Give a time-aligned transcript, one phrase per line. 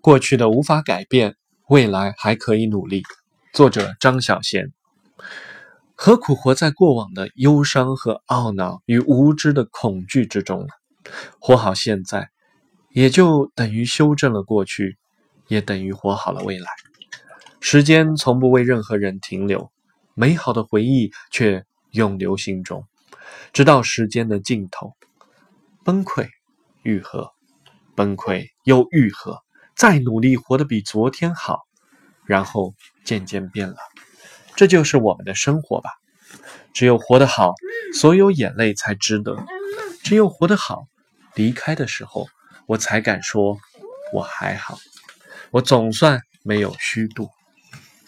[0.00, 1.36] 过去的无法改变，
[1.68, 3.02] 未来还可以努力。
[3.52, 4.70] 作者张小娴。
[5.94, 10.68] 何苦活在过往的忧伤和懊恼与无知的恐惧之中呢？
[11.38, 12.30] 活好现在，
[12.94, 14.96] 也就等于修正了过去，
[15.48, 16.66] 也等于活好了未来。
[17.60, 19.70] 时间从不为任何人停留，
[20.14, 22.86] 美好的回忆却永留心中，
[23.52, 24.94] 直到时间的尽头，
[25.84, 26.26] 崩溃
[26.82, 27.32] 愈合，
[27.94, 29.42] 崩溃又愈合，
[29.80, 31.66] 再努力活得比昨天好，
[32.26, 33.76] 然后渐渐变了。
[34.54, 35.88] 这就是我们的生活吧。
[36.74, 37.54] 只有活得好，
[37.94, 39.36] 所有眼泪才值得；
[40.04, 40.86] 只有活得好，
[41.34, 42.28] 离开的时候，
[42.66, 43.58] 我才敢说
[44.12, 44.76] 我还好。
[45.50, 47.30] 我总算没有虚度。